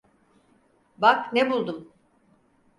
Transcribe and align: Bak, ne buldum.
Bak, 0.97 1.33
ne 1.33 1.49
buldum. 1.49 1.91